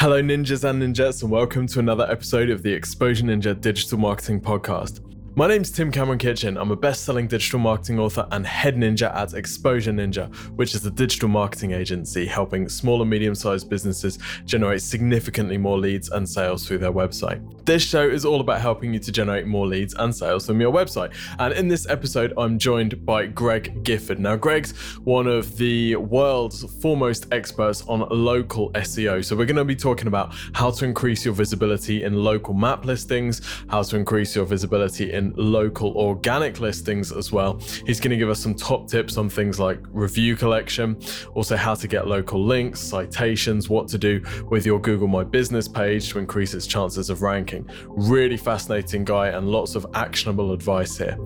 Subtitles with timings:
[0.00, 4.40] Hello, ninjas and ninjas, and welcome to another episode of the Exposure Ninja Digital Marketing
[4.40, 5.00] Podcast.
[5.36, 6.56] My name's Tim Cameron Kitchen.
[6.56, 10.84] I'm a best selling digital marketing author and head ninja at Exposure Ninja, which is
[10.84, 16.28] a digital marketing agency helping small and medium sized businesses generate significantly more leads and
[16.28, 17.40] sales through their website.
[17.64, 20.72] This show is all about helping you to generate more leads and sales from your
[20.72, 21.12] website.
[21.38, 24.18] And in this episode, I'm joined by Greg Gifford.
[24.18, 29.24] Now, Greg's one of the world's foremost experts on local SEO.
[29.24, 32.84] So, we're going to be talking about how to increase your visibility in local map
[32.84, 37.60] listings, how to increase your visibility in in local organic listings as well.
[37.86, 41.00] He's going to give us some top tips on things like review collection,
[41.34, 45.68] also how to get local links, citations, what to do with your Google My Business
[45.68, 47.68] page to increase its chances of ranking.
[47.88, 51.16] Really fascinating guy and lots of actionable advice here.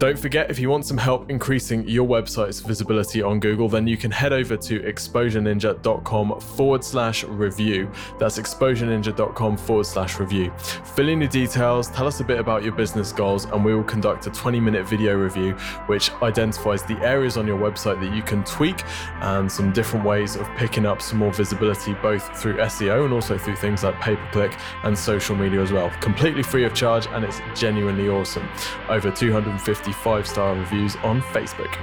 [0.00, 3.98] Don't forget, if you want some help increasing your website's visibility on Google, then you
[3.98, 7.90] can head over to exposureninja.com forward slash review.
[8.18, 10.52] That's exposureninja.com forward slash review.
[10.94, 13.84] Fill in your details, tell us a bit about your business goals, and we will
[13.84, 15.52] conduct a 20 minute video review
[15.84, 18.82] which identifies the areas on your website that you can tweak
[19.20, 23.36] and some different ways of picking up some more visibility, both through SEO and also
[23.36, 25.90] through things like pay per click and social media as well.
[26.00, 28.48] Completely free of charge, and it's genuinely awesome.
[28.88, 31.74] Over 250 five star reviews on Facebook.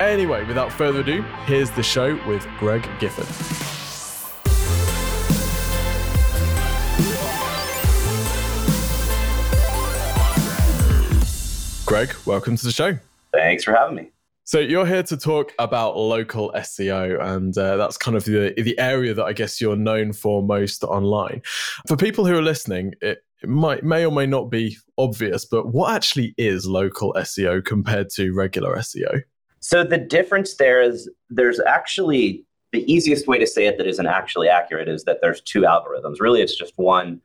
[0.00, 3.26] Anyway, without further ado, here's the show with Greg Gifford.
[11.86, 12.98] Greg, welcome to the show.
[13.32, 14.08] Thanks for having me.
[14.44, 18.78] So you're here to talk about local SEO, and uh, that's kind of the the
[18.78, 21.42] area that I guess you're known for most online.
[21.86, 25.72] For people who are listening, it, it might may or may not be obvious, but
[25.72, 29.22] what actually is local SEO compared to regular SEO?
[29.60, 34.06] So the difference there is there's actually the easiest way to say it that isn't
[34.06, 36.20] actually accurate is that there's two algorithms.
[36.20, 37.20] Really, it's just one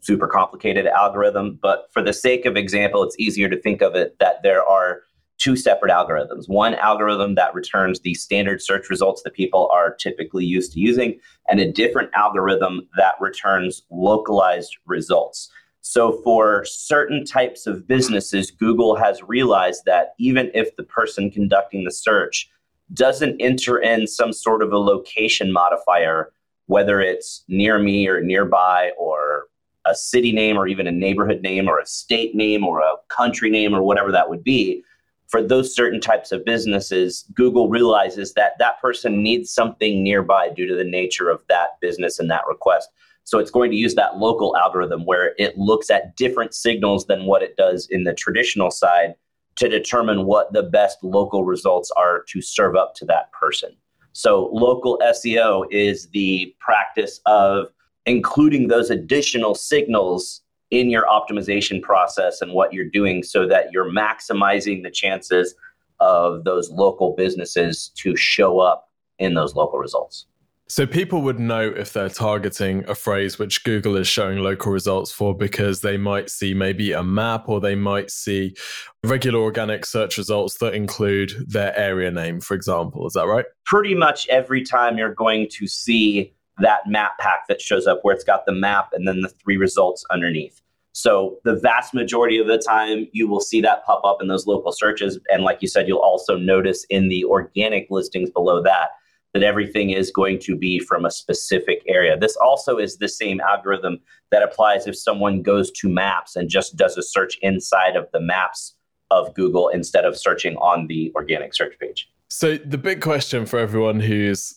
[0.00, 1.58] super complicated algorithm.
[1.60, 5.02] But for the sake of example, it's easier to think of it that there are
[5.38, 6.48] two separate algorithms.
[6.48, 11.18] One algorithm that returns the standard search results that people are typically used to using,
[11.48, 15.50] and a different algorithm that returns localized results.
[15.82, 21.84] So, for certain types of businesses, Google has realized that even if the person conducting
[21.84, 22.50] the search
[22.92, 26.32] doesn't enter in some sort of a location modifier,
[26.66, 29.44] whether it's near me or nearby or
[29.86, 33.50] a city name or even a neighborhood name or a state name or a country
[33.50, 34.82] name or whatever that would be,
[35.28, 40.66] for those certain types of businesses, Google realizes that that person needs something nearby due
[40.66, 42.88] to the nature of that business and that request.
[43.24, 47.24] So it's going to use that local algorithm where it looks at different signals than
[47.24, 49.14] what it does in the traditional side
[49.56, 53.70] to determine what the best local results are to serve up to that person.
[54.12, 57.66] So local SEO is the practice of
[58.06, 63.90] including those additional signals in your optimization process and what you're doing so that you're
[63.90, 65.54] maximizing the chances
[66.00, 70.26] of those local businesses to show up in those local results.
[70.68, 75.12] So people would know if they're targeting a phrase which Google is showing local results
[75.12, 78.56] for because they might see maybe a map or they might see
[79.04, 83.06] regular organic search results that include their area name, for example.
[83.06, 83.44] Is that right?
[83.64, 88.14] Pretty much every time you're going to see that map pack that shows up where
[88.14, 90.62] it's got the map and then the three results underneath.
[90.92, 94.46] So the vast majority of the time, you will see that pop up in those
[94.46, 95.18] local searches.
[95.28, 98.90] And like you said, you'll also notice in the organic listings below that
[99.34, 102.18] that everything is going to be from a specific area.
[102.18, 103.98] This also is the same algorithm
[104.30, 108.20] that applies if someone goes to maps and just does a search inside of the
[108.20, 108.74] maps
[109.10, 112.10] of Google instead of searching on the organic search page.
[112.30, 114.54] So the big question for everyone who's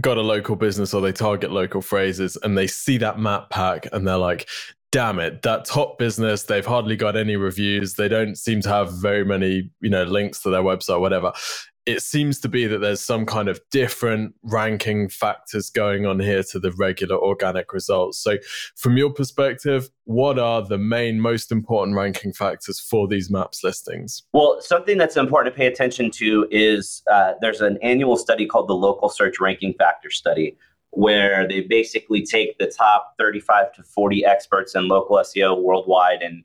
[0.00, 3.86] got a local business or they target local phrases and they see that map pack
[3.92, 4.48] and they're like,
[4.92, 7.94] damn it, that top business, they've hardly got any reviews.
[7.94, 11.32] They don't seem to have very many, you know, links to their website, whatever.
[11.90, 16.44] It seems to be that there's some kind of different ranking factors going on here
[16.44, 18.18] to the regular organic results.
[18.18, 18.36] So,
[18.76, 24.22] from your perspective, what are the main, most important ranking factors for these maps listings?
[24.32, 28.68] Well, something that's important to pay attention to is uh, there's an annual study called
[28.68, 30.56] the Local Search Ranking Factor Study,
[30.90, 36.44] where they basically take the top 35 to 40 experts in local SEO worldwide and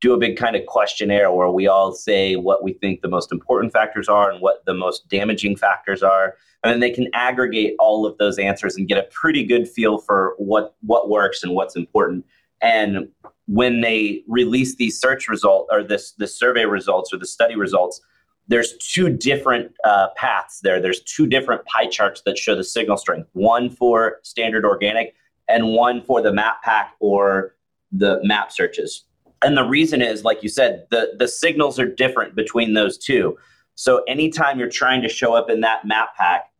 [0.00, 3.32] do a big kind of questionnaire where we all say what we think the most
[3.32, 7.74] important factors are and what the most damaging factors are and then they can aggregate
[7.78, 11.54] all of those answers and get a pretty good feel for what what works and
[11.54, 12.24] what's important
[12.60, 13.08] and
[13.46, 18.00] when they release these search results or this the survey results or the study results
[18.48, 20.80] there's two different uh, paths there.
[20.80, 23.28] There's two different pie charts that show the signal strength.
[23.32, 25.14] One for standard organic
[25.48, 27.56] and one for the map pack or
[27.90, 29.04] the map searches.
[29.46, 33.38] And the reason is, like you said, the, the signals are different between those two.
[33.76, 36.50] So anytime you're trying to show up in that map pack,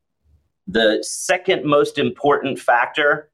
[0.68, 3.28] the second most important factor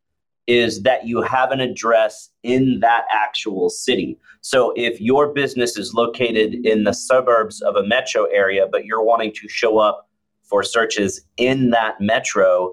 [0.47, 4.19] is that you have an address in that actual city.
[4.41, 9.05] So if your business is located in the suburbs of a metro area, but you're
[9.05, 10.09] wanting to show up
[10.45, 12.73] for searches in that metro,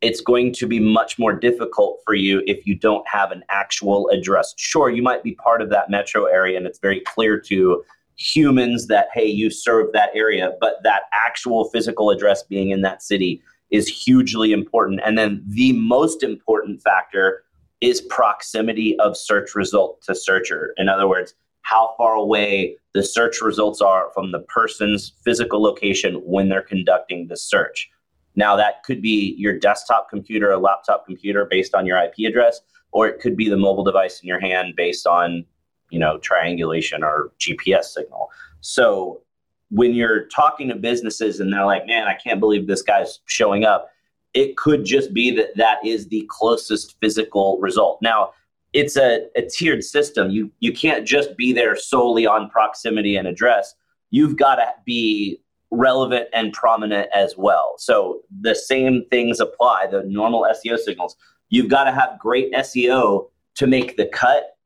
[0.00, 4.08] it's going to be much more difficult for you if you don't have an actual
[4.10, 4.54] address.
[4.56, 7.84] Sure, you might be part of that metro area and it's very clear to
[8.16, 13.02] humans that, hey, you serve that area, but that actual physical address being in that
[13.02, 15.00] city is hugely important.
[15.04, 17.44] And then the most important factor
[17.80, 20.74] is proximity of search result to searcher.
[20.78, 26.14] In other words, how far away the search results are from the person's physical location
[26.24, 27.90] when they're conducting the search.
[28.36, 32.60] Now, that could be your desktop computer, a laptop computer based on your IP address,
[32.92, 35.44] or it could be the mobile device in your hand based on,
[35.90, 38.30] you know, triangulation or GPS signal.
[38.60, 39.22] So
[39.70, 43.64] when you're talking to businesses and they're like, man, I can't believe this guy's showing
[43.64, 43.90] up,
[44.34, 47.98] it could just be that that is the closest physical result.
[48.02, 48.32] Now,
[48.72, 50.30] it's a, a tiered system.
[50.30, 53.74] You you can't just be there solely on proximity and address.
[54.10, 57.74] You've got to be relevant and prominent as well.
[57.78, 61.16] So the same things apply, the normal SEO signals.
[61.50, 64.58] You've got to have great SEO to make the cut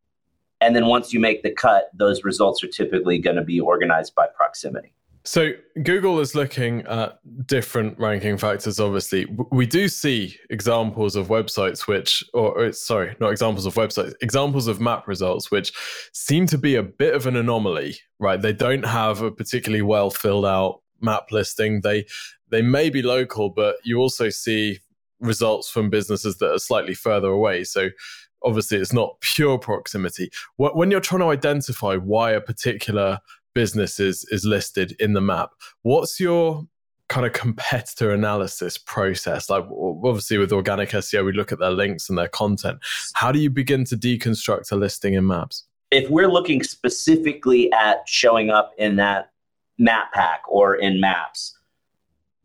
[0.63, 4.15] and then once you make the cut, those results are typically going to be organized
[4.15, 4.95] by proximity.
[5.25, 5.53] So
[5.83, 8.81] Google is looking at different ranking factors.
[8.81, 14.15] Obviously, we do see examples of websites which, or uh, sorry, not examples of websites,
[14.21, 15.73] examples of map results which
[16.13, 17.97] seem to be a bit of an anomaly.
[18.19, 18.41] Right?
[18.41, 21.81] They don't have a particularly well filled out map listing.
[21.83, 22.07] They
[22.51, 24.81] they may be local, but you also see
[25.21, 27.65] results from businesses that are slightly further away.
[27.65, 27.89] So
[28.45, 30.31] obviously it's not pure proximity.
[30.57, 33.21] When you're trying to identify why a particular
[33.55, 35.51] business is is listed in the map,
[35.83, 36.67] what's your
[37.09, 39.51] kind of competitor analysis process?
[39.51, 39.65] Like
[40.05, 42.79] obviously with organic SEO, we look at their links and their content.
[43.15, 45.65] How do you begin to deconstruct a listing in maps?
[45.91, 49.32] If we're looking specifically at showing up in that
[49.83, 51.59] map pack or in maps,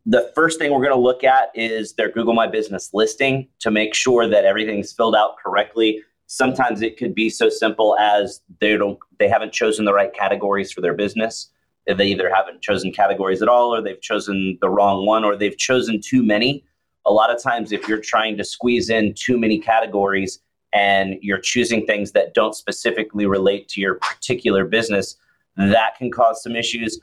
[0.06, 3.70] the first thing we're going to look at is their Google My Business listing to
[3.70, 6.02] make sure that everything's filled out correctly.
[6.26, 10.72] Sometimes it could be so simple as they don't they haven't chosen the right categories
[10.72, 11.50] for their business.
[11.86, 15.56] They either haven't chosen categories at all or they've chosen the wrong one or they've
[15.56, 16.64] chosen too many.
[17.06, 20.40] A lot of times if you're trying to squeeze in too many categories
[20.74, 25.16] and you're choosing things that don't specifically relate to your particular business,
[25.56, 26.98] that can cause some issues.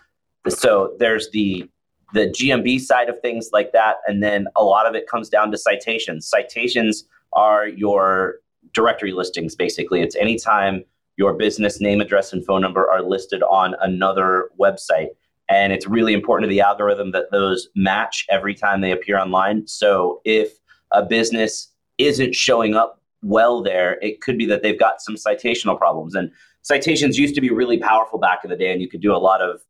[0.50, 1.70] So there's the
[2.14, 3.98] the GMB side of things like that.
[4.08, 6.28] And then a lot of it comes down to citations.
[6.28, 7.04] Citations
[7.34, 8.36] are your
[8.74, 10.02] directory listings, basically.
[10.02, 10.84] It's anytime
[11.18, 15.10] your business name, address, and phone number are listed on another website.
[15.50, 19.68] And it's really important to the algorithm that those match every time they appear online.
[19.68, 20.54] So if
[20.92, 25.78] a business isn't showing up well there, it could be that they've got some citational
[25.78, 26.16] problems.
[26.16, 26.32] And
[26.62, 29.18] citations used to be really powerful back in the day, and you could do a
[29.18, 29.62] lot of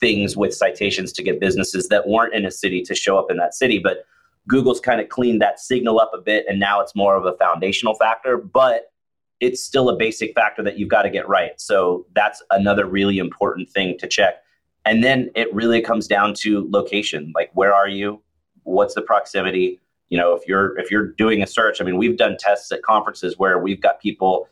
[0.00, 3.36] things with citations to get businesses that weren't in a city to show up in
[3.38, 3.78] that city.
[3.78, 4.04] But
[4.48, 7.36] Google's kind of cleaned that signal up a bit, and now it's more of a
[7.36, 8.92] foundational factor, but
[9.40, 11.60] it's still a basic factor that you've got to get right.
[11.60, 14.42] So that's another really important thing to check.
[14.84, 17.32] And then it really comes down to location.
[17.34, 18.22] Like where are you?
[18.62, 19.80] What's the proximity?
[20.08, 22.82] You know, if you're if you're doing a search, I mean, we've done tests at
[22.82, 24.48] conferences where we've got people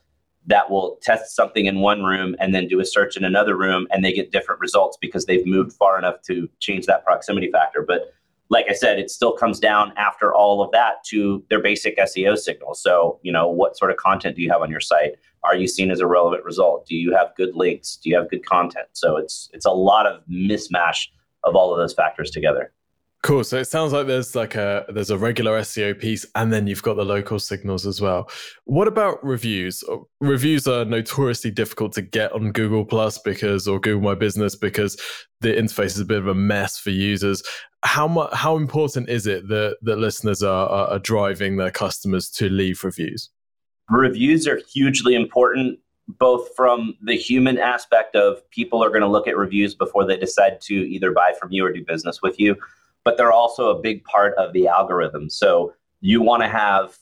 [0.46, 3.86] that will test something in one room and then do a search in another room
[3.90, 7.82] and they get different results because they've moved far enough to change that proximity factor.
[7.86, 8.12] But
[8.50, 12.36] like I said, it still comes down after all of that to their basic SEO
[12.36, 12.82] signals.
[12.82, 15.12] So, you know, what sort of content do you have on your site?
[15.42, 16.86] Are you seen as a relevant result?
[16.86, 17.96] Do you have good links?
[17.96, 18.88] Do you have good content?
[18.92, 21.08] So it's it's a lot of mismatch
[21.42, 22.72] of all of those factors together.
[23.24, 23.42] Cool.
[23.42, 26.82] So it sounds like there's like a there's a regular SEO piece, and then you've
[26.82, 28.28] got the local signals as well.
[28.64, 29.82] What about reviews?
[29.90, 34.54] Uh, reviews are notoriously difficult to get on Google Plus because or Google My Business
[34.54, 35.00] because
[35.40, 37.42] the interface is a bit of a mess for users.
[37.82, 42.28] How much how important is it that that listeners are, are, are driving their customers
[42.32, 43.30] to leave reviews?
[43.88, 49.26] Reviews are hugely important both from the human aspect of people are going to look
[49.26, 52.54] at reviews before they decide to either buy from you or do business with you
[53.04, 55.30] but they're also a big part of the algorithm.
[55.30, 56.98] So you want to have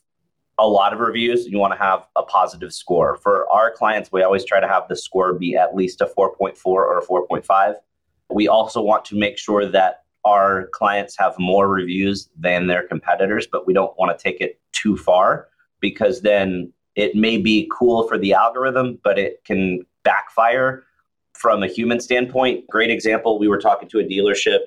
[0.58, 3.16] a lot of reviews, you want to have a positive score.
[3.16, 6.56] For our clients, we always try to have the score be at least a 4.4
[6.64, 7.74] or a 4.5.
[8.30, 13.48] We also want to make sure that our clients have more reviews than their competitors,
[13.50, 15.48] but we don't want to take it too far.
[15.82, 20.84] because then it may be cool for the algorithm, but it can backfire
[21.34, 22.66] from a human standpoint.
[22.68, 24.60] Great example we were talking to a dealership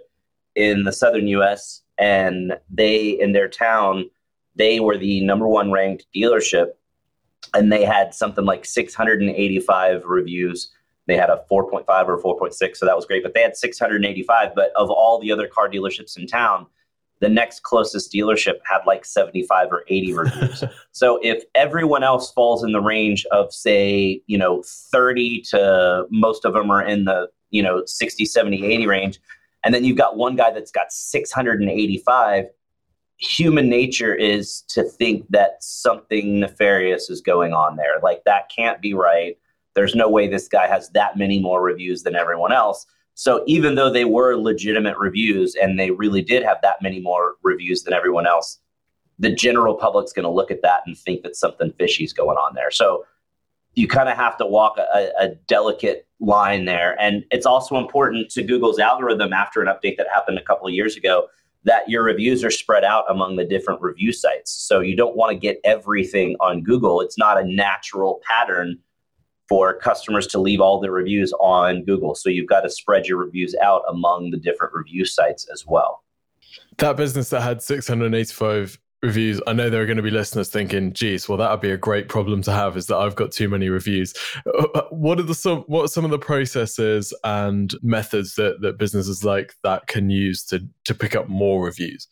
[0.55, 4.09] in the southern US, and they, in their town,
[4.55, 6.69] they were the number one ranked dealership,
[7.53, 10.71] and they had something like 685 reviews.
[11.07, 13.23] They had a 4.5 or 4.6, so that was great.
[13.23, 14.55] But they had 685.
[14.55, 16.65] But of all the other car dealerships in town,
[17.19, 20.63] the next closest dealership had like 75 or 80 reviews.
[20.91, 26.45] so if everyone else falls in the range of say, you know, 30 to most
[26.45, 29.19] of them are in the, you know, 60, 70, 80 range,
[29.65, 32.45] and then you've got one guy that's got 685,
[33.17, 37.99] human nature is to think that something nefarious is going on there.
[38.03, 39.37] Like that can't be right.
[39.73, 42.85] There's no way this guy has that many more reviews than everyone else.
[43.15, 47.35] So even though they were legitimate reviews and they really did have that many more
[47.43, 48.59] reviews than everyone else,
[49.17, 52.37] the general public's going to look at that and think that something fishy is going
[52.37, 52.69] on there.
[52.71, 53.05] So
[53.75, 56.99] you kind of have to walk a, a, delicate line there.
[56.99, 60.73] And it's also important to Google's algorithm after an update that happened a couple of
[60.73, 61.27] years ago
[61.65, 64.51] that your reviews are spread out among the different review sites.
[64.51, 67.01] So you don't want to get everything on Google.
[67.01, 68.77] It's not a natural pattern
[69.49, 72.15] for customers to leave all their reviews on Google.
[72.15, 76.03] So you've got to spread your reviews out among the different review sites as well.
[76.77, 80.93] That business that had 685 reviews, I know there are going to be listeners thinking,
[80.93, 83.47] geez, well, that would be a great problem to have is that I've got too
[83.49, 84.13] many reviews.
[84.91, 89.23] What are the some what are some of the processes and methods that, that businesses
[89.23, 92.07] like that can use to to pick up more reviews?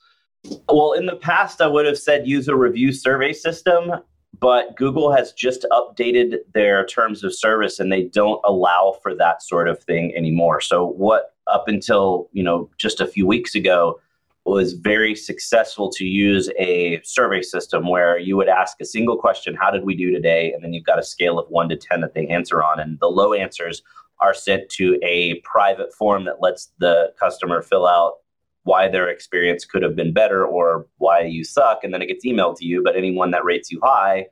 [0.70, 3.94] Well, in the past, I would have said use a review survey system
[4.40, 9.44] but Google has just updated their terms of service and they don't allow for that
[9.44, 10.60] sort of thing anymore.
[10.60, 14.00] So what up until, you know, just a few weeks ago
[14.46, 19.56] was very successful to use a survey system where you would ask a single question,
[19.56, 20.52] how did we do today?
[20.52, 23.00] And then you've got a scale of 1 to 10 that they answer on and
[23.00, 23.82] the low answers
[24.20, 28.16] are sent to a private form that lets the customer fill out
[28.64, 32.26] why their experience could have been better or why you suck, and then it gets
[32.26, 32.82] emailed to you.
[32.82, 34.28] But anyone that rates you high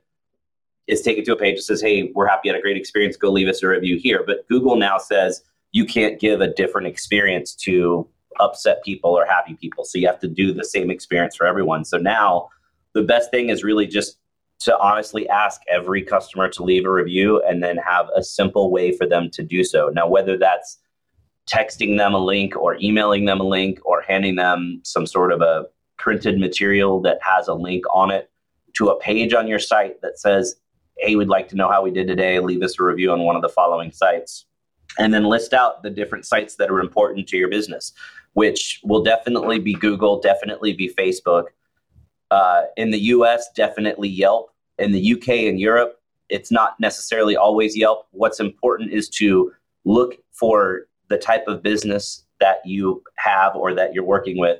[0.86, 3.16] is taken to a page that says, "Hey, we're happy you had a great experience.
[3.16, 5.42] Go leave us a review here." But Google now says
[5.72, 8.08] you can't give a different experience to
[8.40, 11.84] upset people or happy people, so you have to do the same experience for everyone.
[11.84, 12.48] So now
[12.94, 14.18] the best thing is really just
[14.60, 18.96] to honestly ask every customer to leave a review and then have a simple way
[18.96, 19.90] for them to do so.
[19.92, 20.78] Now, whether that's
[21.50, 25.40] texting them a link or emailing them a link or handing them some sort of
[25.40, 25.66] a
[25.98, 28.30] printed material that has a link on it
[28.74, 30.56] to a page on your site that says,
[30.98, 32.38] Hey, we'd like to know how we did today.
[32.38, 34.46] Leave us a review on one of the following sites.
[34.98, 37.92] And then list out the different sites that are important to your business,
[38.34, 41.46] which will definitely be Google, definitely be Facebook.
[42.30, 44.50] Uh, in the US, definitely Yelp.
[44.78, 48.06] In the UK and Europe, it's not necessarily always Yelp.
[48.10, 49.52] What's important is to
[49.84, 54.58] look for the type of business that you have or that you're working with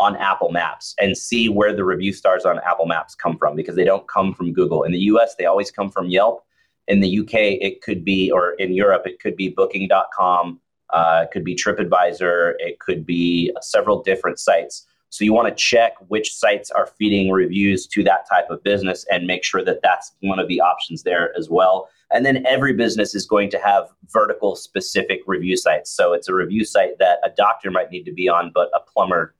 [0.00, 3.76] on Apple Maps and see where the review stars on Apple Maps come from because
[3.76, 4.82] they don't come from Google.
[4.82, 6.44] In the US, they always come from Yelp.
[6.88, 10.60] In the UK, it could be, or in Europe, it could be booking.com,
[10.92, 14.86] uh, it could be TripAdvisor, it could be several different sites.
[15.12, 19.04] So you want to check which sites are feeding reviews to that type of business
[19.10, 21.90] and make sure that that's one of the options there as well.
[22.10, 25.90] And then every business is going to have vertical specific review sites.
[25.90, 28.80] So it's a review site that a doctor might need to be on, but a
[28.80, 29.34] plumber,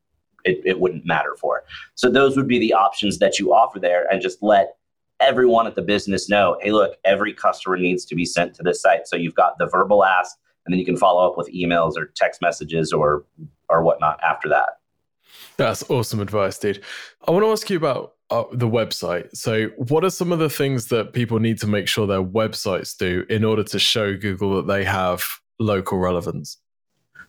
[0.45, 1.65] it, it wouldn't matter for.
[1.95, 4.77] So those would be the options that you offer there and just let
[5.21, 8.83] everyone at the business know hey, look, every customer needs to be sent to this
[8.83, 9.07] site.
[9.07, 12.13] So you've got the verbal ask, and then you can follow up with emails or
[12.15, 13.25] text messages or
[13.69, 14.69] or whatnot after that.
[15.57, 16.83] That's awesome advice, dude.
[17.27, 19.35] I want to ask you about uh, the website.
[19.37, 22.97] So, what are some of the things that people need to make sure their websites
[22.97, 25.23] do in order to show Google that they have
[25.59, 26.59] local relevance?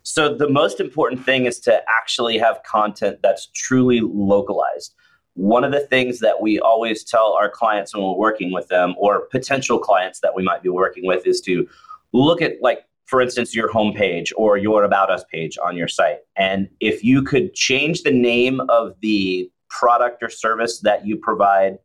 [0.04, 4.96] So, the most important thing is to actually have content that's truly localized.
[5.36, 8.96] One of the things that we always tell our clients when we're working with them,
[8.98, 11.68] or potential clients that we might be working with, is to
[12.14, 16.20] look at, like, for instance, your homepage or your About Us page on your site.
[16.36, 21.80] And if you could change the name of the product or service that you provide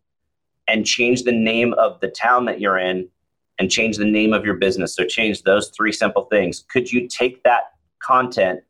[0.68, 3.08] and change the name of the town that you're in
[3.58, 4.94] and change the name of your business.
[4.94, 6.64] So change those three simple things.
[6.70, 7.62] Could you take that
[8.00, 8.60] content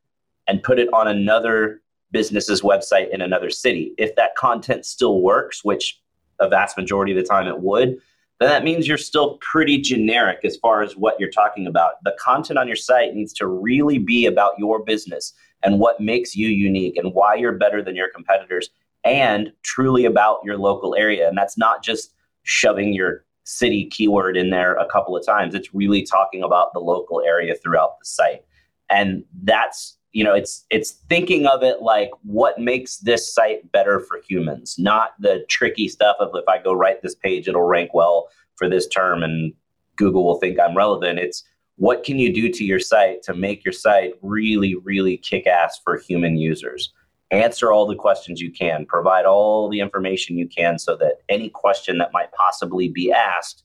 [0.46, 3.92] and put it on another business's website in another city?
[3.98, 6.00] If that content still works, which
[6.40, 7.98] a vast majority of the time it would,
[8.40, 11.94] then that means you're still pretty generic as far as what you're talking about.
[12.04, 16.36] The content on your site needs to really be about your business and what makes
[16.36, 18.70] you unique and why you're better than your competitors
[19.04, 21.28] and truly about your local area.
[21.28, 22.14] And that's not just
[22.44, 25.54] shoving your city keyword in there a couple of times.
[25.54, 28.44] It's really talking about the local area throughout the site.
[28.90, 34.00] And that's you know it's it's thinking of it like what makes this site better
[34.00, 37.94] for humans not the tricky stuff of if i go write this page it'll rank
[37.94, 39.52] well for this term and
[39.94, 41.18] google will think i'm relevant.
[41.18, 41.44] It's
[41.76, 45.78] what can you do to your site to make your site really really kick ass
[45.84, 46.92] for human users?
[47.30, 51.50] Answer all the questions you can, provide all the information you can so that any
[51.50, 53.64] question that might possibly be asked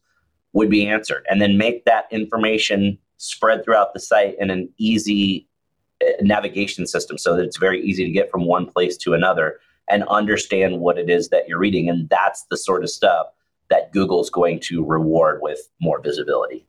[0.52, 1.26] would be answered.
[1.30, 5.48] And then make that information spread throughout the site in an easy
[6.22, 10.04] navigation system so that it's very easy to get from one place to another and
[10.04, 11.90] understand what it is that you're reading.
[11.90, 13.28] And that's the sort of stuff
[13.70, 16.66] that Google's going to reward with more visibility.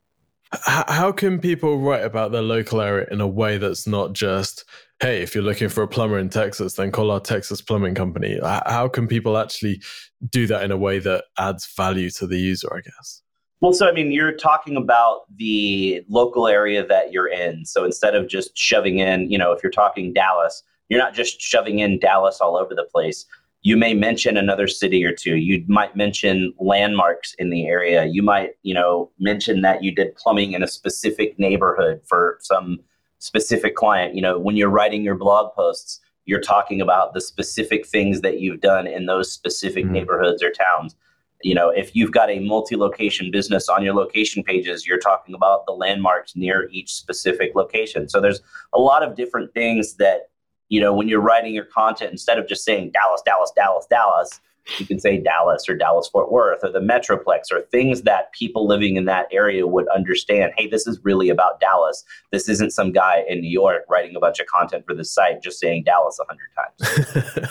[0.53, 4.65] How can people write about their local area in a way that's not just,
[5.01, 8.39] hey, if you're looking for a plumber in Texas, then call our Texas plumbing company?
[8.43, 9.83] How can people actually
[10.31, 13.23] do that in a way that adds value to the user, I guess?
[13.61, 17.65] Well, so I mean, you're talking about the local area that you're in.
[17.65, 21.41] So instead of just shoving in, you know, if you're talking Dallas, you're not just
[21.41, 23.25] shoving in Dallas all over the place.
[23.63, 25.37] You may mention another city or two.
[25.37, 28.05] You might mention landmarks in the area.
[28.05, 32.81] You might you know mention that you did plumbing in a specific neighborhood for some
[33.21, 34.15] specific client.
[34.15, 38.41] You know when you're writing your blog posts you're talking about the specific things that
[38.41, 39.95] you've done in those specific mm-hmm.
[39.95, 40.97] neighborhoods or towns
[41.45, 45.65] you know if you've got a multi-location business on your location pages you're talking about
[45.67, 48.09] the landmarks near each specific location.
[48.09, 48.41] So there's
[48.73, 50.31] a lot of different things that
[50.69, 54.41] you know, when you're writing your content, instead of just saying Dallas, Dallas, Dallas, Dallas,
[54.79, 58.67] you can say Dallas or Dallas Fort Worth or the Metroplex or things that people
[58.67, 60.53] living in that area would understand.
[60.57, 62.05] Hey, this is really about Dallas.
[62.33, 65.43] This isn't some guy in New York writing a bunch of content for the site
[65.43, 66.51] just saying Dallas a hundred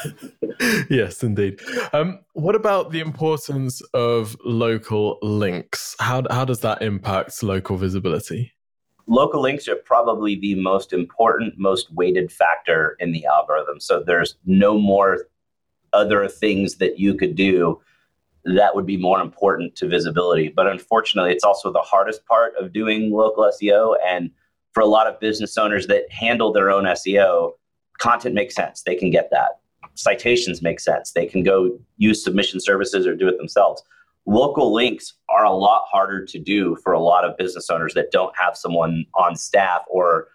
[0.08, 0.86] times.
[0.90, 1.60] yes, indeed.
[1.94, 5.96] Um, what about the importance of local links?
[6.00, 8.54] How, how does that impact local visibility?
[9.08, 13.80] local links are probably the most important, most weighted factor in the algorithm.
[13.80, 15.28] So there's no more
[15.94, 17.82] other things that you could do
[18.46, 20.50] that would be more important to visibility.
[20.50, 23.96] But unfortunately, it's also the hardest part of doing local SEO.
[24.06, 24.30] And
[24.74, 27.52] for a lot of business owners that handle their own SEO,
[28.00, 28.84] content makes sense.
[28.84, 29.60] They can get that.
[29.96, 31.12] Citations make sense.
[31.12, 33.82] They can go use submission services or do it themselves
[34.26, 38.12] local links are a lot harder to do for a lot of business owners that
[38.12, 40.28] don't have someone on staff or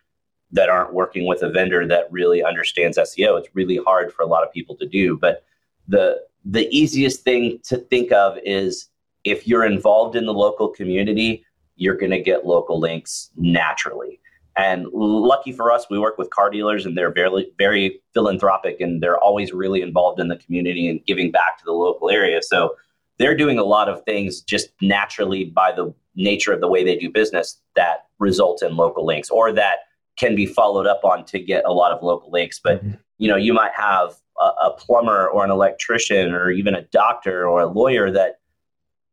[0.51, 3.38] that aren't working with a vendor that really understands SEO.
[3.38, 5.16] It's really hard for a lot of people to do.
[5.16, 5.44] But
[5.88, 8.88] the the easiest thing to think of is
[9.24, 11.44] if you're involved in the local community,
[11.77, 14.20] you're going to get local links naturally.
[14.57, 19.01] And lucky for us, we work with car dealers and they're very, very philanthropic and
[19.01, 22.40] they're always really involved in the community and giving back to the local area.
[22.42, 22.74] So
[23.18, 26.96] they're doing a lot of things just naturally by the nature of the way they
[26.96, 29.79] do business that result in local links or that
[30.18, 32.61] can be followed up on to get a lot of local links.
[32.62, 32.96] But mm-hmm.
[33.18, 37.46] You know, you might have a, a plumber or an electrician or even a doctor
[37.46, 38.40] or a lawyer that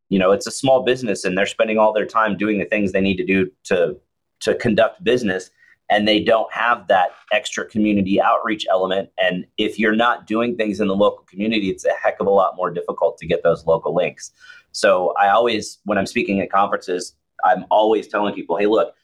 [0.10, 2.91] you know it's a small business and they're spending all their time doing the things
[2.91, 3.98] they need to do to
[4.39, 5.50] to conduct business
[5.89, 9.10] and they don't have that extra community outreach element.
[9.18, 12.32] And if you're not doing things in the local community, it's a heck of a
[12.32, 14.32] lot more difficult to get those local links.
[14.72, 18.96] So I always, when I'm speaking at conferences, I'm always telling people, hey, look,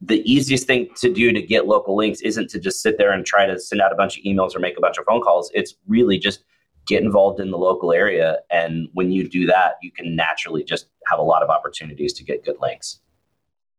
[0.00, 3.26] the easiest thing to do to get local links isn't to just sit there and
[3.26, 5.50] try to send out a bunch of emails or make a bunch of phone calls.
[5.54, 6.44] It's really just
[6.86, 8.38] get involved in the local area.
[8.50, 12.24] And when you do that, you can naturally just have a lot of opportunities to
[12.24, 13.00] get good links.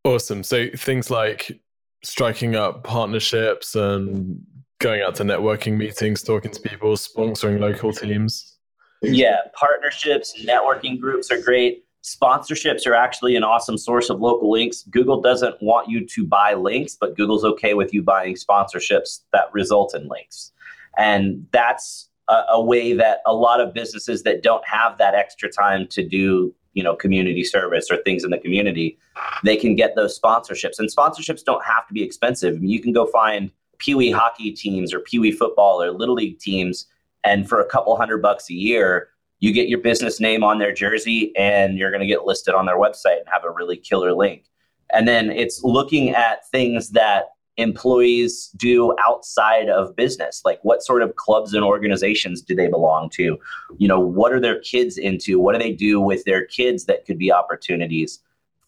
[0.03, 0.43] Awesome.
[0.43, 1.59] So things like
[2.03, 4.41] striking up partnerships and
[4.79, 8.57] going out to networking meetings, talking to people, sponsoring local teams?
[9.01, 11.85] Yeah, partnerships, networking groups are great.
[12.03, 14.83] Sponsorships are actually an awesome source of local links.
[14.89, 19.51] Google doesn't want you to buy links, but Google's okay with you buying sponsorships that
[19.51, 20.53] result in links.
[20.97, 25.51] And that's a, a way that a lot of businesses that don't have that extra
[25.51, 28.97] time to do you know community service or things in the community
[29.43, 32.79] they can get those sponsorships and sponsorships don't have to be expensive I mean, you
[32.79, 36.85] can go find pee-wee hockey teams or pee-wee football or little league teams
[37.23, 39.09] and for a couple hundred bucks a year
[39.39, 42.65] you get your business name on their jersey and you're going to get listed on
[42.65, 44.45] their website and have a really killer link.
[44.91, 47.25] And then it's looking at things that
[47.59, 53.09] employees do outside of business like what sort of clubs and organizations do they belong
[53.09, 53.37] to?
[53.77, 55.39] You know what are their kids into?
[55.39, 58.19] What do they do with their kids that could be opportunities?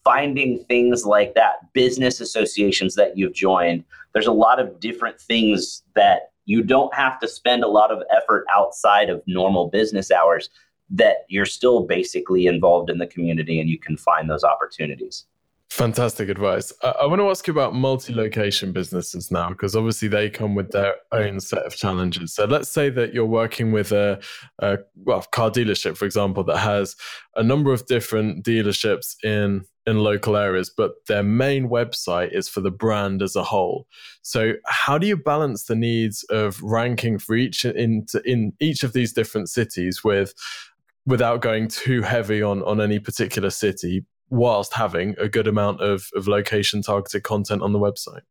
[0.04, 3.84] Finding things like that business associations that you've joined.
[4.12, 8.02] There's a lot of different things that you don't have to spend a lot of
[8.14, 10.50] effort outside of normal business hours
[10.90, 15.24] that you're still basically involved in the community and you can find those opportunities.
[15.72, 16.70] Fantastic advice.
[16.82, 20.54] I, I want to ask you about multi location businesses now, because obviously they come
[20.54, 22.34] with their own set of challenges.
[22.34, 24.20] So let's say that you're working with a,
[24.58, 26.94] a well, car dealership, for example, that has
[27.36, 32.60] a number of different dealerships in in local areas, but their main website is for
[32.60, 33.86] the brand as a whole.
[34.20, 38.92] So how do you balance the needs of ranking for each in in each of
[38.92, 40.34] these different cities with
[41.06, 46.08] without going too heavy on on any particular city, whilst having a good amount of,
[46.14, 48.22] of location targeted content on the website?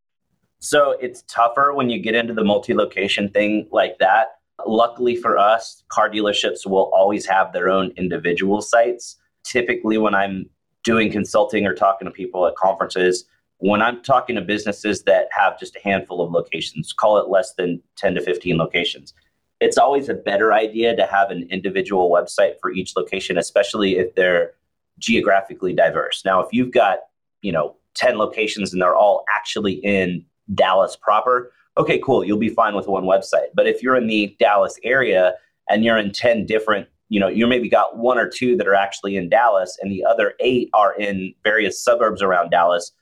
[0.58, 4.32] So it's tougher when you get into the multi location thing like that.
[4.66, 9.16] Luckily for us, car dealerships will always have their own individual sites.
[9.44, 10.46] Typically, when I'm
[10.84, 13.24] doing consulting or talking to people at conferences,
[13.58, 17.54] when I'm talking to businesses that have just a handful of locations, call it less
[17.54, 19.14] than 10 to 15 locations,
[19.60, 24.16] it's always a better idea to have an individual website for each location, especially if
[24.16, 24.54] they're
[24.98, 26.22] geographically diverse.
[26.24, 26.98] Now, if you've got,
[27.42, 30.24] you know, 10 locations and they're all actually in
[30.54, 33.48] Dallas proper, okay, cool, you'll be fine with one website.
[33.54, 35.34] But if you're in the Dallas area
[35.68, 38.74] and you're in 10 different, you know, you maybe got one or two that are
[38.74, 42.92] actually in Dallas and the other eight are in various suburbs around Dallas,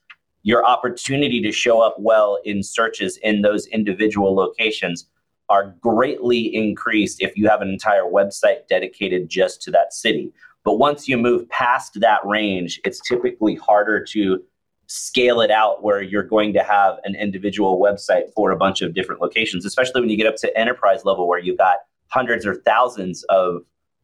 [0.42, 5.06] your opportunity to show up well in searches in those individual locations
[5.48, 10.32] are greatly increased if you have an entire website dedicated just to that city.
[10.64, 14.42] But once you move past that range, it's typically harder to
[14.86, 18.92] scale it out where you're going to have an individual website for a bunch of
[18.92, 21.76] different locations, especially when you get up to enterprise level where you've got
[22.08, 23.62] hundreds or thousands of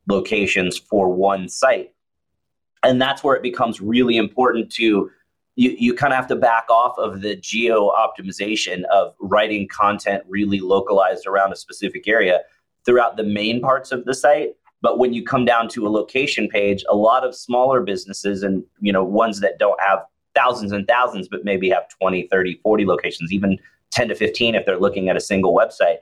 [0.09, 1.93] locations for one site.
[2.85, 5.11] And that's where it becomes really important to
[5.57, 10.23] you, you kind of have to back off of the geo optimization of writing content
[10.29, 12.41] really localized around a specific area
[12.85, 14.51] throughout the main parts of the site
[14.87, 18.63] but when you come down to a location page, a lot of smaller businesses and
[18.79, 19.99] you know ones that don't have
[20.37, 23.59] thousands and thousands, but maybe have 20, 30, 40 locations, even
[23.91, 25.97] 10 to 15 if they're looking at a single website,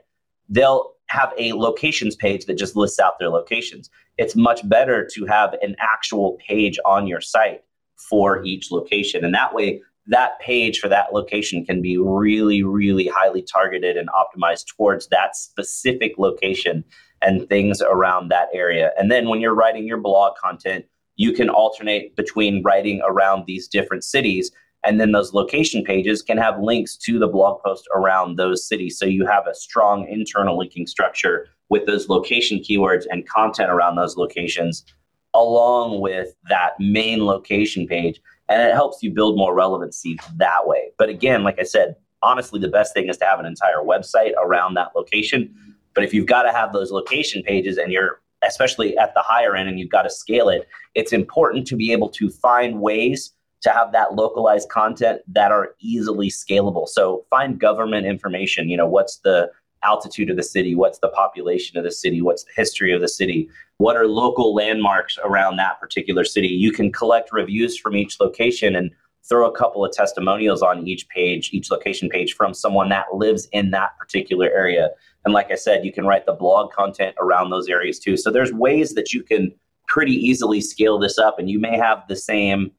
[0.49, 3.89] they'll have a locations page that just lists out their locations.
[4.19, 7.63] It's much better to have an actual page on your site
[7.95, 9.25] for each location.
[9.25, 14.09] And that way, that page for that location can be really, really highly targeted and
[14.09, 16.83] optimized towards that specific location
[17.21, 18.91] and things around that area.
[18.97, 23.67] And then when you're writing your blog content, you can alternate between writing around these
[23.67, 24.51] different cities.
[24.83, 28.99] And then those location pages can have links to the blog post around those cities.
[28.99, 33.95] So you have a strong internal linking structure with those location keywords and content around
[33.95, 34.85] those locations,
[35.33, 38.19] along with that main location page.
[38.47, 40.91] And it helps you build more relevancy that way.
[40.99, 44.33] But again, like I said, honestly, the best thing is to have an entire website
[44.37, 45.55] around that location
[45.95, 49.55] but if you've got to have those location pages and you're especially at the higher
[49.55, 53.33] end and you've got to scale it, it's important to be able to find ways
[53.61, 56.87] to have that localized content that are easily scalable.
[56.87, 59.49] So find government information, you know, what's the
[59.83, 63.07] altitude of the city, what's the population of the city, what's the history of the
[63.07, 66.47] city, what are local landmarks around that particular city.
[66.47, 68.91] You can collect reviews from each location and
[69.27, 73.47] throw a couple of testimonials on each page, each location page from someone that lives
[73.51, 74.89] in that particular area.
[75.23, 78.17] And like I said, you can write the blog content around those areas too.
[78.17, 79.51] So there's ways that you can
[79.87, 82.71] pretty easily scale this up, and you may have the same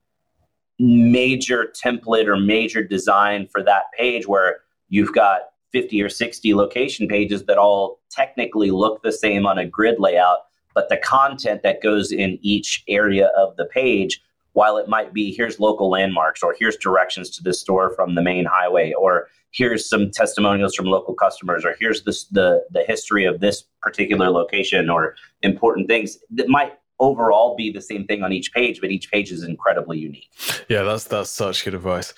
[0.78, 5.40] major template or major design for that page where you've got
[5.72, 10.40] 50 or 60 location pages that all technically look the same on a grid layout,
[10.74, 14.22] but the content that goes in each area of the page
[14.56, 18.22] while it might be here's local landmarks or here's directions to this store from the
[18.22, 23.26] main highway or here's some testimonials from local customers or here's this, the the history
[23.26, 26.16] of this particular location or important things.
[26.30, 29.98] That might overall be the same thing on each page but each page is incredibly
[29.98, 30.30] unique.
[30.70, 32.14] Yeah that's that's such good advice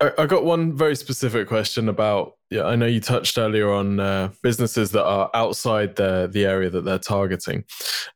[0.00, 4.30] I, got one very specific question about yeah i know you touched earlier on uh,
[4.44, 7.64] businesses that are outside the the area that they're targeting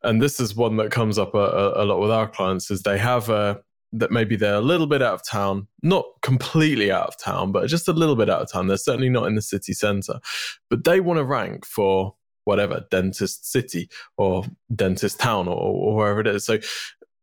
[0.05, 2.99] and this is one that comes up a, a lot with our clients is they
[2.99, 3.61] have a
[3.93, 7.69] that maybe they're a little bit out of town, not completely out of town, but
[7.69, 8.67] just a little bit out of town.
[8.67, 10.19] They're certainly not in the city center,
[10.71, 12.15] but they want to rank for
[12.45, 16.45] whatever dentist city or dentist town or, or wherever it is.
[16.45, 16.59] So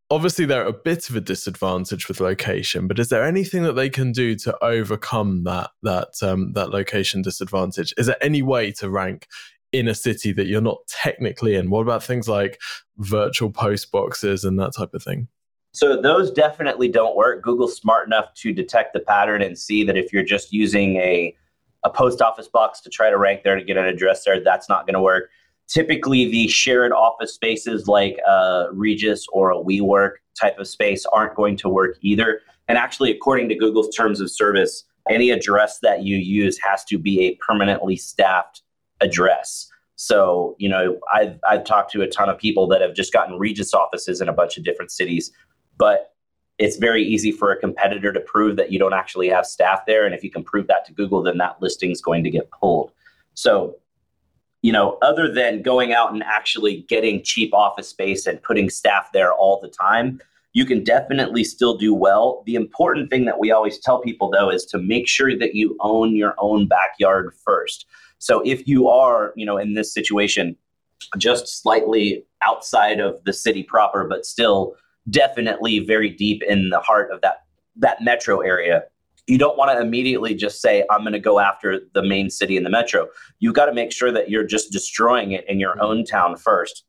[0.09, 3.89] obviously they're a bit of a disadvantage with location, but is there anything that they
[3.89, 7.93] can do to overcome that that um, that location disadvantage?
[7.97, 9.27] Is there any way to rank
[9.71, 11.69] in a city that you're not technically in?
[11.69, 12.59] What about things like
[12.97, 15.27] virtual post boxes and that type of thing?
[15.71, 17.43] So those definitely don't work.
[17.43, 21.35] Google's smart enough to detect the pattern and see that if you're just using a
[21.85, 24.67] a post office box to try to rank there to get an address there, that's
[24.67, 25.29] not going to work.
[25.69, 31.05] Typically the shared office spaces like uh, a Regus or a WeWork type of space
[31.13, 32.41] aren't going to work either.
[32.67, 36.97] And actually, according to Google's terms of service, any address that you use has to
[36.97, 38.61] be a permanently staffed
[39.01, 39.69] address.
[39.95, 43.37] So, you know, I've, I've talked to a ton of people that have just gotten
[43.37, 45.31] Regus offices in a bunch of different cities,
[45.77, 46.13] but
[46.57, 50.05] it's very easy for a competitor to prove that you don't actually have staff there.
[50.05, 52.49] And if you can prove that to Google, then that listing is going to get
[52.51, 52.91] pulled.
[53.33, 53.75] So,
[54.61, 59.11] you know, other than going out and actually getting cheap office space and putting staff
[59.13, 60.19] there all the time,
[60.53, 62.43] you can definitely still do well.
[62.45, 65.77] The important thing that we always tell people, though, is to make sure that you
[65.79, 67.85] own your own backyard first.
[68.17, 70.57] So if you are, you know, in this situation,
[71.17, 74.75] just slightly outside of the city proper, but still
[75.09, 77.43] definitely very deep in the heart of that
[77.77, 78.83] that metro area.
[79.29, 82.57] You don't want to immediately just say, I'm going to go after the main city
[82.57, 83.07] in the metro.
[83.39, 85.81] You've got to make sure that you're just destroying it in your mm-hmm.
[85.81, 86.83] own town first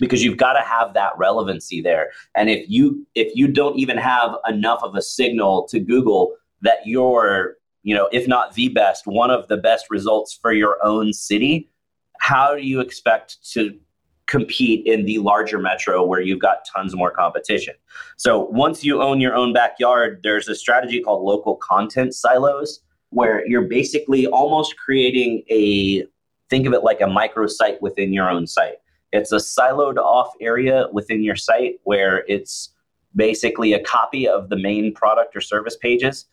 [0.00, 2.10] because you've got to have that relevancy there.
[2.34, 6.78] And if you if you don't even have enough of a signal to Google that
[6.84, 11.12] you're you know, if not the best, one of the best results for your own
[11.12, 11.70] city,
[12.18, 13.78] how do you expect to
[14.26, 17.74] compete in the larger metro where you've got tons more competition?
[18.16, 23.46] So once you own your own backyard, there's a strategy called local content silos where
[23.46, 26.04] you're basically almost creating a
[26.48, 28.76] think of it like a microsite within your own site.
[29.12, 32.70] It's a siloed off area within your site where it's
[33.14, 36.26] basically a copy of the main product or service pages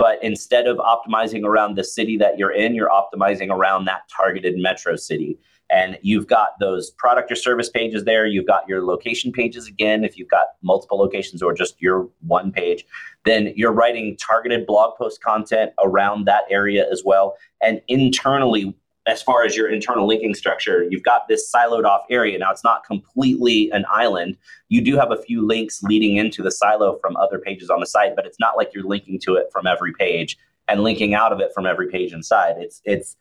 [0.00, 4.56] but instead of optimizing around the city that you're in, you're optimizing around that targeted
[4.56, 5.38] metro city.
[5.70, 8.26] And you've got those product or service pages there.
[8.26, 12.50] You've got your location pages again, if you've got multiple locations or just your one
[12.50, 12.84] page.
[13.24, 17.36] Then you're writing targeted blog post content around that area as well.
[17.62, 18.74] And internally,
[19.06, 22.38] as far as your internal linking structure, you've got this siloed off area.
[22.38, 24.36] Now, it's not completely an island.
[24.68, 27.86] You do have a few links leading into the silo from other pages on the
[27.86, 30.36] site, but it's not like you're linking to it from every page
[30.68, 32.56] and linking out of it from every page inside.
[32.58, 33.16] It's it's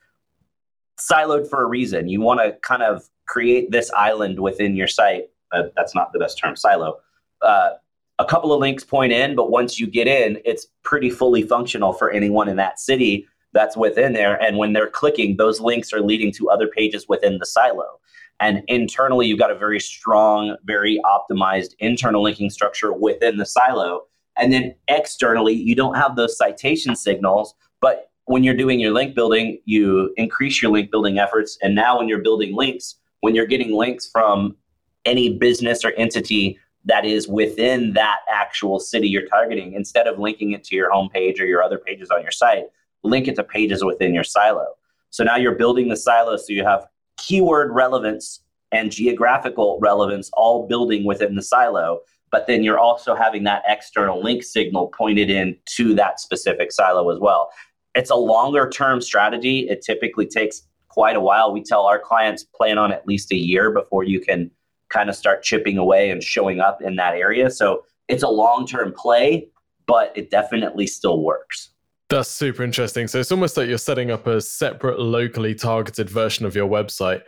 [0.99, 2.09] siloed for a reason.
[2.09, 5.29] You want to kind of create this island within your site.
[5.51, 6.97] Uh, that's not the best term, silo.
[7.41, 7.71] Uh,
[8.19, 11.93] a couple of links point in, but once you get in, it's pretty fully functional
[11.93, 14.41] for anyone in that city that's within there.
[14.41, 17.99] And when they're clicking, those links are leading to other pages within the silo.
[18.39, 24.03] And internally, you've got a very strong, very optimized internal linking structure within the silo.
[24.37, 29.15] And then externally, you don't have those citation signals, but when you're doing your link
[29.15, 31.57] building, you increase your link building efforts.
[31.63, 34.55] And now, when you're building links, when you're getting links from
[35.03, 40.51] any business or entity that is within that actual city you're targeting, instead of linking
[40.51, 42.65] it to your homepage or your other pages on your site,
[43.01, 44.67] link it to pages within your silo.
[45.09, 46.85] So now you're building the silo so you have
[47.17, 53.43] keyword relevance and geographical relevance all building within the silo, but then you're also having
[53.45, 57.49] that external link signal pointed in to that specific silo as well.
[57.95, 59.67] It's a longer term strategy.
[59.69, 61.51] It typically takes quite a while.
[61.51, 64.51] We tell our clients plan on at least a year before you can
[64.89, 67.49] kind of start chipping away and showing up in that area.
[67.51, 69.47] So it's a long term play,
[69.85, 71.69] but it definitely still works.
[72.09, 73.07] That's super interesting.
[73.07, 77.21] So it's almost like you're setting up a separate locally targeted version of your website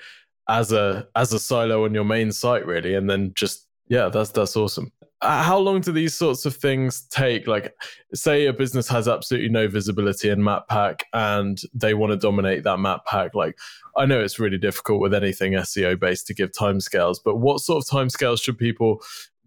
[0.50, 4.32] as a as a silo on your main site really and then just yeah, that's
[4.32, 4.92] that's awesome.
[5.22, 7.48] Uh, how long do these sorts of things take?
[7.48, 7.76] Like
[8.14, 12.64] say a business has absolutely no visibility in map pack and they want to dominate
[12.64, 13.58] that map pack like
[13.96, 17.84] I know it's really difficult with anything SEO based to give timescales, but what sort
[17.84, 19.02] of timescales should people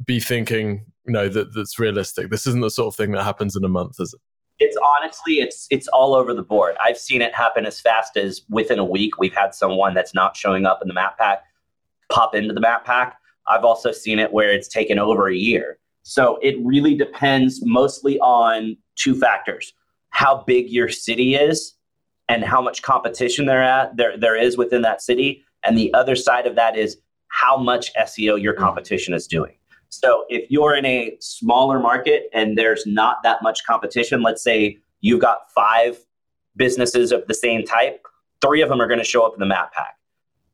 [0.05, 2.31] be thinking, you know, that that's realistic?
[2.31, 4.21] This isn't the sort of thing that happens in a month, is it?
[4.61, 6.77] it's honestly it's it's all over the board.
[6.83, 9.19] I've seen it happen as fast as within a week.
[9.19, 11.43] We've had someone that's not showing up in the map pack
[12.11, 13.19] pop into the map pack.
[13.49, 15.79] I've also seen it where it's taken over a year.
[16.03, 19.73] So it really depends mostly on two factors:
[20.11, 21.75] how big your city is
[22.29, 25.45] and how much competition there at there there is within that city.
[25.63, 29.55] And the other side of that is how much SEO your competition is doing.
[29.89, 34.79] So if you're in a smaller market and there's not that much competition, let's say
[35.01, 35.99] you've got five
[36.57, 38.05] businesses of the same type,
[38.41, 39.97] three of them are going to show up in the map pack.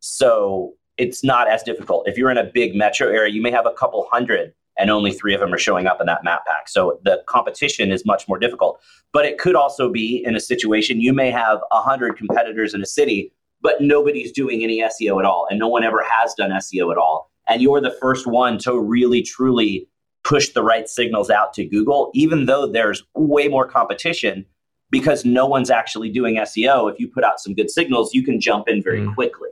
[0.00, 2.06] So it's not as difficult.
[2.06, 5.12] If you're in a big metro area, you may have a couple hundred and only
[5.12, 6.68] three of them are showing up in that map pack.
[6.68, 8.80] So the competition is much more difficult.
[9.12, 12.86] But it could also be in a situation you may have 100 competitors in a
[12.86, 16.92] city, but nobody's doing any SEO at all, and no one ever has done SEO
[16.92, 19.88] at all and you're the first one to really truly
[20.22, 24.46] push the right signals out to Google, even though there's way more competition
[24.90, 26.90] because no one's actually doing SEO.
[26.90, 29.14] If you put out some good signals, you can jump in very mm.
[29.14, 29.50] quickly.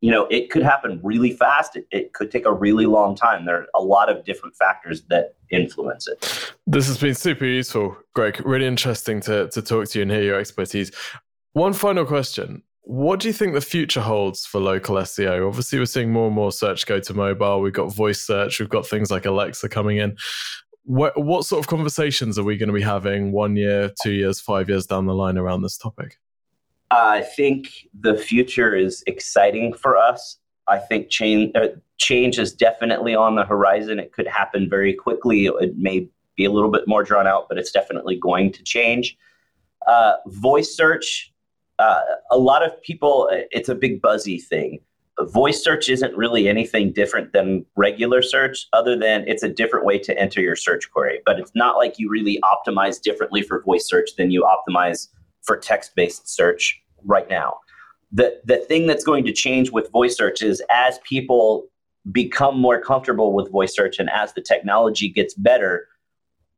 [0.00, 1.76] You know, it could happen really fast.
[1.76, 3.44] It, it, could take a really long time.
[3.44, 6.54] There are a lot of different factors that influence it.
[6.66, 8.40] This has been super useful, Greg.
[8.44, 10.90] Really interesting to, to talk to you and hear your expertise.
[11.52, 12.62] One final question.
[12.82, 15.46] What do you think the future holds for local SEO?
[15.46, 17.60] Obviously, we're seeing more and more search go to mobile.
[17.60, 18.58] We've got voice search.
[18.58, 20.16] We've got things like Alexa coming in.
[20.84, 24.40] What, what sort of conversations are we going to be having one year, two years,
[24.40, 26.16] five years down the line around this topic?
[26.90, 30.38] I think the future is exciting for us.
[30.66, 33.98] I think change uh, change is definitely on the horizon.
[33.98, 35.46] It could happen very quickly.
[35.46, 39.16] It may be a little bit more drawn out, but it's definitely going to change.
[39.86, 41.32] Uh, voice search.
[41.78, 42.00] Uh,
[42.30, 44.80] a lot of people, it's a big buzzy thing.
[45.32, 49.98] Voice search isn't really anything different than regular search, other than it's a different way
[49.98, 51.20] to enter your search query.
[51.26, 55.08] But it's not like you really optimize differently for voice search than you optimize
[55.42, 57.58] for text-based search right now.
[58.12, 61.66] The the thing that's going to change with voice search is as people
[62.10, 65.86] become more comfortable with voice search and as the technology gets better,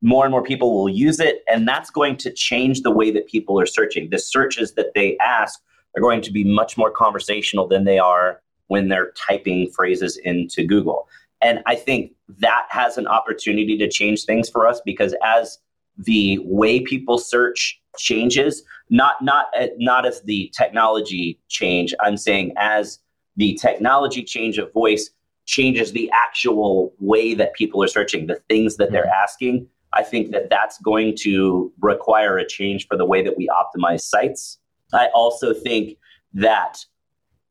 [0.00, 3.26] more and more people will use it and that's going to change the way that
[3.26, 4.08] people are searching.
[4.10, 5.60] The searches that they ask
[5.96, 10.64] are going to be much more conversational than they are when they're typing phrases into
[10.64, 11.06] Google.
[11.42, 15.58] And I think that has an opportunity to change things for us because as
[15.98, 22.52] the way people search changes not not uh, not as the technology change i'm saying
[22.56, 22.98] as
[23.36, 25.10] the technology change of voice
[25.44, 29.24] changes the actual way that people are searching the things that they're mm-hmm.
[29.24, 33.48] asking i think that that's going to require a change for the way that we
[33.48, 34.58] optimize sites
[34.94, 35.96] i also think
[36.32, 36.84] that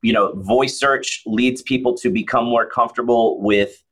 [0.01, 3.83] you know voice search leads people to become more comfortable with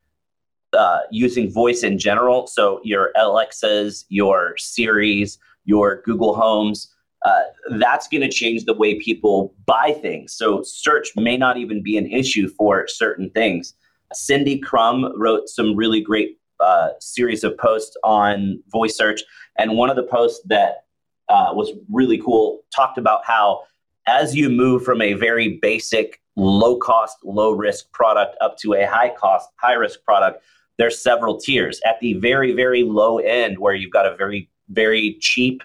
[0.74, 2.48] uh, using voice in general.
[2.48, 6.94] So your Alexas, your Siris, your Google Homes,
[7.26, 10.34] uh, that's going to change the way people buy things.
[10.34, 13.74] So search may not even be an issue for certain things.
[14.14, 19.22] Cindy Krum wrote some really great uh, series of posts on voice search,
[19.58, 20.86] and one of the posts that
[21.28, 23.62] uh, was really cool talked about how
[24.08, 28.86] as you move from a very basic, low cost, low risk product up to a
[28.86, 30.42] high cost, high risk product,
[30.80, 31.80] there's several tiers.
[31.86, 35.62] At the very, very low end, where you've got a very, very cheap,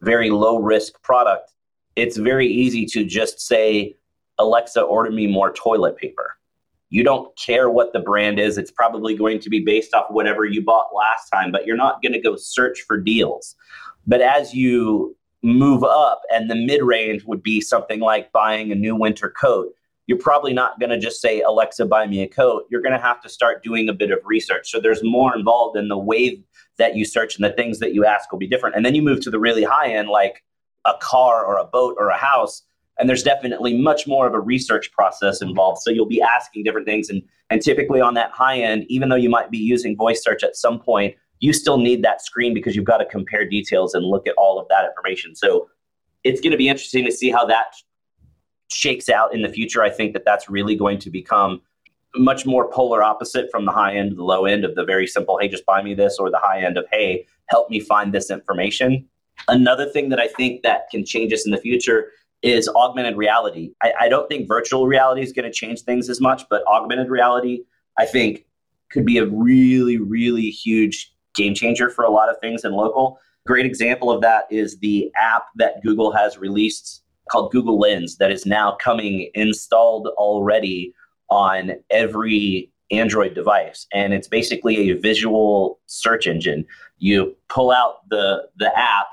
[0.00, 1.52] very low risk product,
[1.94, 3.96] it's very easy to just say,
[4.38, 6.36] Alexa, order me more toilet paper.
[6.90, 8.58] You don't care what the brand is.
[8.58, 12.02] It's probably going to be based off whatever you bought last time, but you're not
[12.02, 13.54] going to go search for deals.
[14.04, 18.74] But as you move up, and the mid range would be something like buying a
[18.74, 19.72] new winter coat,
[20.06, 22.66] you're probably not going to just say, Alexa, buy me a coat.
[22.70, 24.70] You're going to have to start doing a bit of research.
[24.70, 26.42] So there's more involved in the way
[26.78, 28.76] that you search and the things that you ask will be different.
[28.76, 30.44] And then you move to the really high end, like
[30.84, 32.62] a car or a boat or a house.
[32.98, 35.82] And there's definitely much more of a research process involved.
[35.82, 37.10] So you'll be asking different things.
[37.10, 40.44] And, and typically on that high end, even though you might be using voice search
[40.44, 44.06] at some point, you still need that screen because you've got to compare details and
[44.06, 45.34] look at all of that information.
[45.34, 45.68] So
[46.24, 47.74] it's going to be interesting to see how that
[48.70, 51.60] shakes out in the future, I think that that's really going to become
[52.14, 55.06] much more polar opposite from the high end to the low end of the very
[55.06, 58.12] simple, hey, just buy me this, or the high end of, hey, help me find
[58.12, 59.06] this information.
[59.48, 62.06] Another thing that I think that can change us in the future
[62.42, 63.72] is augmented reality.
[63.82, 67.10] I, I don't think virtual reality is going to change things as much, but augmented
[67.10, 67.64] reality,
[67.98, 68.46] I think,
[68.90, 73.18] could be a really, really huge game changer for a lot of things in local.
[73.46, 78.30] Great example of that is the app that Google has released called Google Lens that
[78.30, 80.94] is now coming installed already
[81.28, 83.86] on every Android device.
[83.92, 86.64] And it's basically a visual search engine.
[86.98, 89.06] You pull out the the app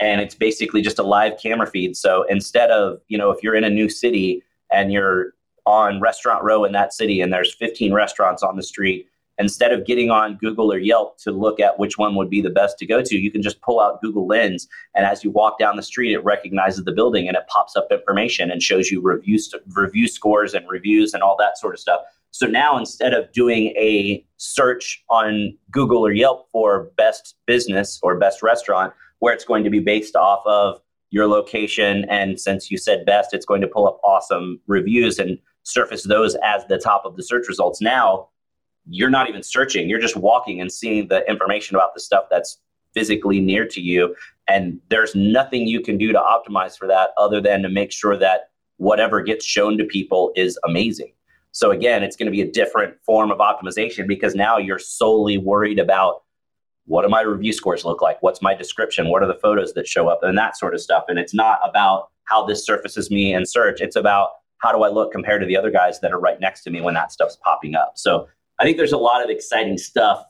[0.00, 1.96] and it's basically just a live camera feed.
[1.96, 5.32] So instead of, you know, if you're in a new city and you're
[5.66, 9.86] on restaurant row in that city and there's 15 restaurants on the street instead of
[9.86, 12.86] getting on Google or Yelp to look at which one would be the best to
[12.86, 14.68] go to, you can just pull out Google Lens.
[14.94, 17.88] And as you walk down the street, it recognizes the building and it pops up
[17.90, 19.38] information and shows you review,
[19.74, 22.00] review scores and reviews and all that sort of stuff.
[22.30, 28.18] So now instead of doing a search on Google or Yelp for best business or
[28.18, 30.80] best restaurant, where it's going to be based off of
[31.10, 35.38] your location, and since you said best, it's going to pull up awesome reviews and
[35.62, 37.80] surface those as the top of the search results.
[37.80, 38.28] Now,
[38.88, 39.88] you're not even searching.
[39.88, 42.58] You're just walking and seeing the information about the stuff that's
[42.92, 44.14] physically near to you.
[44.48, 48.16] And there's nothing you can do to optimize for that other than to make sure
[48.16, 51.12] that whatever gets shown to people is amazing.
[51.52, 55.38] So again it's going to be a different form of optimization because now you're solely
[55.38, 56.22] worried about
[56.86, 58.22] what do my review scores look like?
[58.22, 59.08] What's my description?
[59.08, 60.22] What are the photos that show up?
[60.22, 61.04] And that sort of stuff.
[61.08, 63.80] And it's not about how this surfaces me in search.
[63.80, 66.62] It's about how do I look compared to the other guys that are right next
[66.64, 67.92] to me when that stuff's popping up?
[67.96, 68.28] So
[68.64, 70.24] I think there's a lot of exciting stuff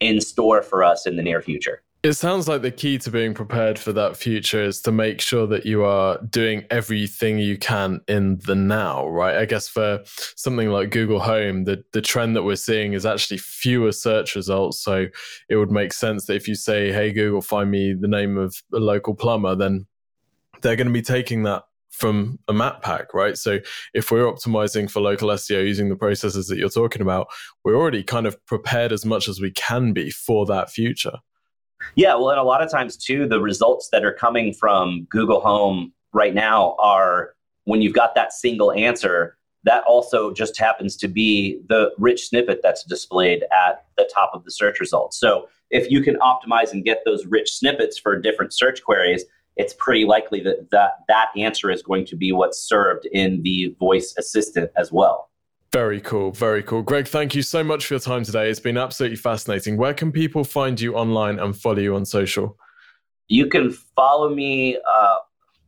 [0.00, 1.82] in store for us in the near future.
[2.02, 5.46] It sounds like the key to being prepared for that future is to make sure
[5.48, 9.36] that you are doing everything you can in the now, right?
[9.36, 13.36] I guess for something like Google Home, the, the trend that we're seeing is actually
[13.36, 14.80] fewer search results.
[14.80, 15.08] So
[15.50, 18.56] it would make sense that if you say, hey, Google, find me the name of
[18.72, 19.84] a local plumber, then
[20.62, 21.64] they're going to be taking that
[21.96, 23.38] from a map pack, right?
[23.38, 23.58] So
[23.94, 27.28] if we're optimizing for local SEO using the processes that you're talking about,
[27.64, 31.18] we're already kind of prepared as much as we can be for that future.
[31.94, 35.40] Yeah, well, and a lot of times too, the results that are coming from Google
[35.40, 37.34] Home right now are
[37.64, 42.60] when you've got that single answer, that also just happens to be the rich snippet
[42.62, 45.18] that's displayed at the top of the search results.
[45.18, 49.24] So if you can optimize and get those rich snippets for different search queries,
[49.56, 53.74] it's pretty likely that that, that answer is going to be what's served in the
[53.78, 55.30] voice assistant as well.
[55.72, 56.30] Very cool.
[56.30, 56.82] Very cool.
[56.82, 58.48] Greg, thank you so much for your time today.
[58.48, 59.76] It's been absolutely fascinating.
[59.76, 62.56] Where can people find you online and follow you on social?
[63.28, 64.76] You can follow me.
[64.76, 65.16] Uh,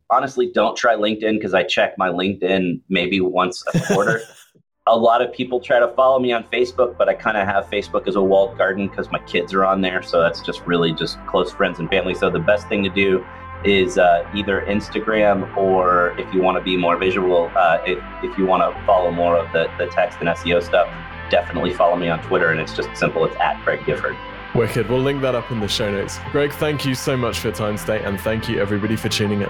[0.09, 4.21] honestly, don't try LinkedIn because I check my LinkedIn maybe once a quarter.
[4.87, 7.65] a lot of people try to follow me on Facebook, but I kind of have
[7.65, 10.01] Facebook as a walled garden because my kids are on there.
[10.01, 12.15] So that's just really just close friends and family.
[12.15, 13.23] So the best thing to do
[13.63, 18.37] is uh, either Instagram or if you want to be more visual, uh, if, if
[18.37, 20.87] you want to follow more of the, the text and SEO stuff,
[21.29, 22.51] definitely follow me on Twitter.
[22.51, 23.25] And it's just simple.
[23.25, 24.15] It's at Greg Gifford.
[24.55, 24.89] Wicked.
[24.89, 26.19] We'll link that up in the show notes.
[26.31, 28.03] Greg, thank you so much for your time today.
[28.03, 29.49] And thank you, everybody, for tuning in.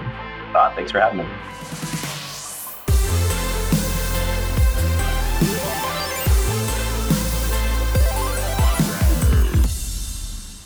[0.54, 2.19] Uh, thanks for having me.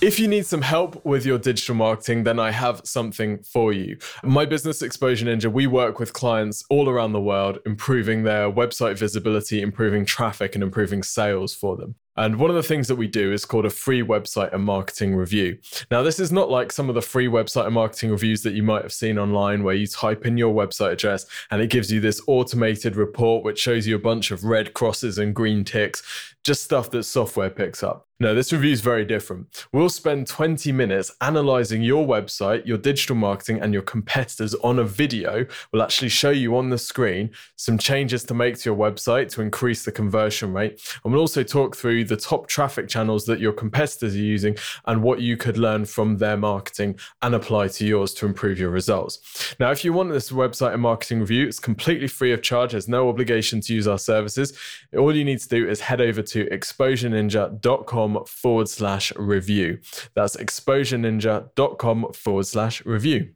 [0.04, 3.96] If you need some help with your digital marketing, then I have something for you.
[4.22, 8.98] My business Exposure Ninja, we work with clients all around the world, improving their website
[8.98, 11.94] visibility, improving traffic, and improving sales for them.
[12.16, 15.16] And one of the things that we do is called a free website and marketing
[15.16, 15.58] review.
[15.90, 18.62] Now, this is not like some of the free website and marketing reviews that you
[18.62, 21.98] might have seen online where you type in your website address and it gives you
[21.98, 26.62] this automated report which shows you a bunch of red crosses and green ticks, just
[26.62, 28.06] stuff that software picks up.
[28.20, 29.66] No, this review is very different.
[29.72, 34.84] We'll spend 20 minutes analyzing your website, your digital marketing, and your competitors on a
[34.84, 35.44] video.
[35.72, 39.42] We'll actually show you on the screen some changes to make to your website to
[39.42, 40.80] increase the conversion rate.
[41.02, 45.02] And we'll also talk through the top traffic channels that your competitors are using and
[45.02, 49.54] what you could learn from their marketing and apply to yours to improve your results.
[49.58, 52.72] Now, if you want this website and marketing review, it's completely free of charge.
[52.72, 54.56] There's no obligation to use our services.
[54.96, 59.78] All you need to do is head over to exposureninja.com forward slash review.
[60.14, 63.34] That's exposureninja.com forward slash review.